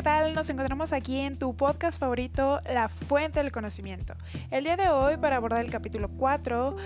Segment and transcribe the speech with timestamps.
[0.00, 0.32] tal?
[0.32, 4.14] Nos encontramos aquí en tu podcast favorito, La Fuente del Conocimiento.
[4.50, 6.76] El día de hoy para abordar el capítulo 4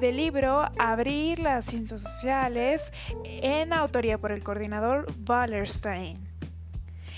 [0.00, 2.90] del libro Abrir las Ciencias Sociales
[3.24, 6.25] en autoría por el coordinador Wallerstein.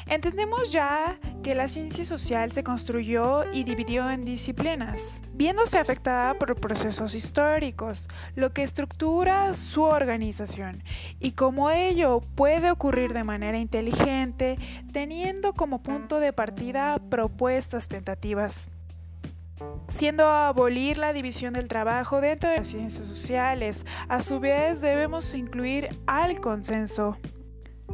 [0.09, 6.57] Entendemos ya que la ciencia social se construyó y dividió en disciplinas, viéndose afectada por
[6.57, 10.83] procesos históricos, lo que estructura su organización,
[11.21, 14.57] y como ello puede ocurrir de manera inteligente,
[14.93, 18.71] teniendo como punto de partida propuestas tentativas
[19.89, 23.87] siendo abolir la división del trabajo dentro de las ciencias sociales.
[24.09, 27.17] A su vez debemos incluir al consenso.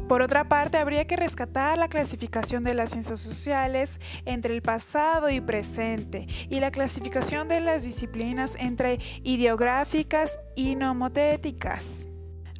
[0.07, 5.31] Por otra parte, habría que rescatar la clasificación de las ciencias sociales entre el pasado
[5.31, 12.09] y presente y la clasificación de las disciplinas entre ideográficas y nomotéticas.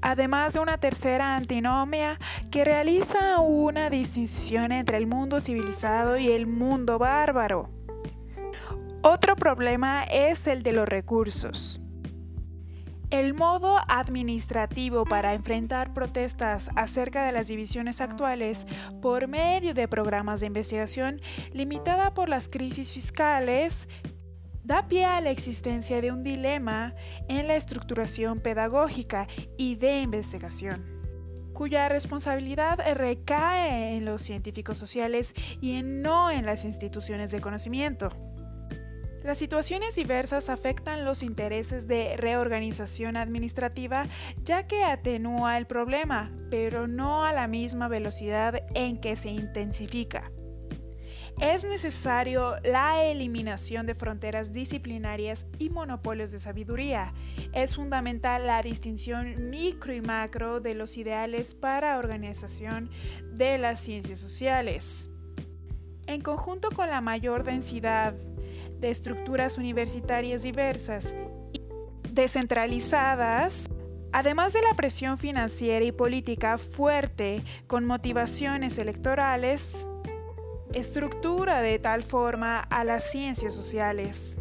[0.01, 2.19] Además de una tercera antinomia
[2.49, 7.69] que realiza una distinción entre el mundo civilizado y el mundo bárbaro.
[9.03, 11.79] Otro problema es el de los recursos.
[13.11, 18.65] El modo administrativo para enfrentar protestas acerca de las divisiones actuales
[19.01, 21.21] por medio de programas de investigación
[21.53, 23.87] limitada por las crisis fiscales
[24.63, 26.95] da pie a la existencia de un dilema
[27.29, 30.95] en la estructuración pedagógica y de investigación
[31.53, 38.09] cuya responsabilidad recae en los científicos sociales y no en las instituciones de conocimiento.
[39.25, 44.05] Las situaciones diversas afectan los intereses de reorganización administrativa
[44.43, 50.31] ya que atenúa el problema, pero no a la misma velocidad en que se intensifica.
[51.41, 57.11] Es necesario la eliminación de fronteras disciplinarias y monopolios de sabiduría.
[57.51, 62.91] Es fundamental la distinción micro y macro de los ideales para organización
[63.33, 65.09] de las ciencias sociales.
[66.05, 68.13] En conjunto con la mayor densidad
[68.85, 71.15] de estructuras universitarias diversas
[71.53, 71.61] y
[72.11, 73.67] descentralizadas,
[74.11, 79.71] además de la presión financiera y política fuerte con motivaciones electorales,
[80.75, 84.39] estructura de tal forma a las ciencias sociales.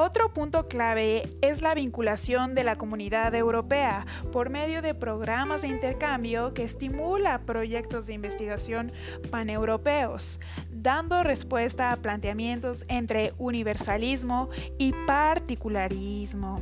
[0.00, 5.68] Otro punto clave es la vinculación de la comunidad europea por medio de programas de
[5.68, 8.92] intercambio que estimula proyectos de investigación
[9.32, 10.38] paneuropeos,
[10.70, 16.60] dando respuesta a planteamientos entre universalismo y particularismo.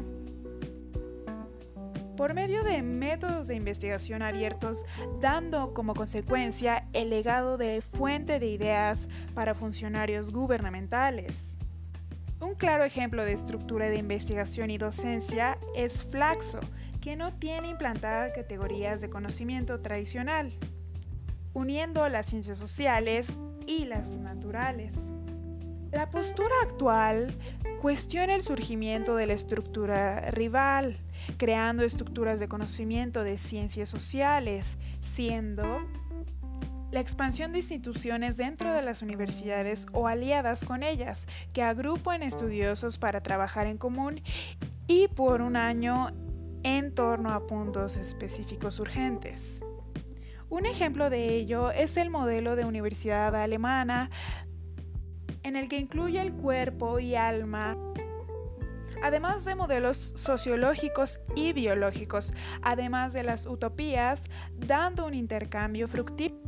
[2.17, 4.83] Por medio de métodos de investigación abiertos,
[5.21, 11.56] dando como consecuencia el legado de fuente de ideas para funcionarios gubernamentales.
[12.47, 16.61] Un claro ejemplo de estructura de investigación y docencia es Flaxo,
[17.01, 20.53] que no tiene implantada categorías de conocimiento tradicional,
[21.55, 23.31] uniendo las ciencias sociales
[23.67, 24.95] y las naturales.
[25.91, 27.37] La postura actual
[27.81, 31.01] cuestiona el surgimiento de la estructura rival,
[31.39, 35.81] creando estructuras de conocimiento de ciencias sociales, siendo
[36.91, 42.99] la expansión de instituciones dentro de las universidades o aliadas con ellas, que agrupan estudiosos
[42.99, 44.23] para trabajar en común
[44.87, 46.13] y por un año
[46.63, 49.61] en torno a puntos específicos urgentes.
[50.49, 54.11] Un ejemplo de ello es el modelo de universidad alemana,
[55.43, 57.77] en el que incluye el cuerpo y alma
[59.03, 62.33] además de modelos sociológicos y biológicos,
[62.63, 64.25] además de las utopías,
[64.57, 66.46] dando un intercambio fructífero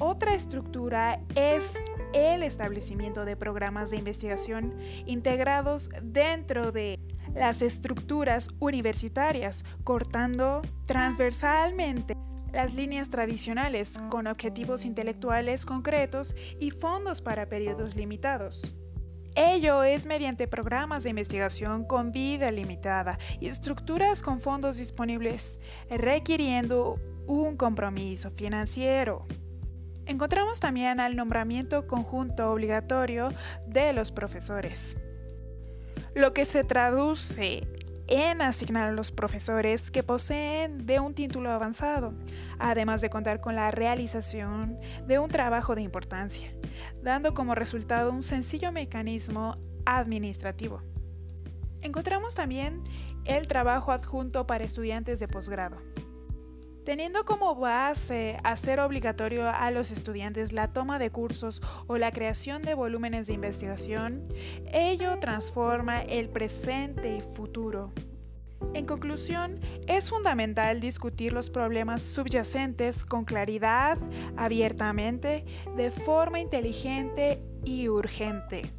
[0.00, 1.70] otra estructura es
[2.12, 4.74] el establecimiento de programas de investigación
[5.06, 6.98] integrados dentro de
[7.34, 12.16] las estructuras universitarias, cortando transversalmente
[12.52, 18.74] las líneas tradicionales con objetivos intelectuales concretos y fondos para periodos limitados.
[19.34, 25.58] Ello es mediante programas de investigación con vida limitada y estructuras con fondos disponibles,
[25.90, 29.26] requiriendo un compromiso financiero.
[30.06, 33.30] Encontramos también al nombramiento conjunto obligatorio
[33.66, 34.98] de los profesores,
[36.14, 37.66] lo que se traduce
[38.06, 42.12] en asignar a los profesores que poseen de un título avanzado,
[42.58, 46.52] además de contar con la realización de un trabajo de importancia,
[47.02, 49.54] dando como resultado un sencillo mecanismo
[49.86, 50.82] administrativo.
[51.80, 52.82] Encontramos también
[53.24, 55.93] el trabajo adjunto para estudiantes de posgrado
[56.84, 62.62] teniendo como base hacer obligatorio a los estudiantes la toma de cursos o la creación
[62.62, 64.24] de volúmenes de investigación,
[64.72, 67.92] ello transforma el presente y futuro.
[68.72, 73.98] En conclusión, es fundamental discutir los problemas subyacentes con claridad,
[74.36, 75.44] abiertamente,
[75.76, 78.72] de forma inteligente y urgente.